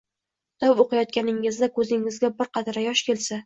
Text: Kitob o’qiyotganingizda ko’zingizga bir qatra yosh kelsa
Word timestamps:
Kitob 0.63 0.81
o’qiyotganingizda 0.83 1.71
ko’zingizga 1.77 2.35
bir 2.41 2.53
qatra 2.59 2.89
yosh 2.91 3.09
kelsa 3.11 3.35